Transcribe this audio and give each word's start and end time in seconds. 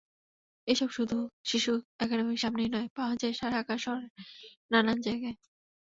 এসব 0.67 0.89
শুধু 0.89 1.17
শিশু 1.45 1.71
একাডেমীর 1.99 2.37
সামনেই 2.37 2.69
নয়, 2.69 2.87
পাওয়া 2.95 3.15
যায় 3.15 3.33
ঢাকা 3.51 3.73
শহরের 3.77 4.11
নানা 4.71 4.93
জায়গায়। 4.99 5.37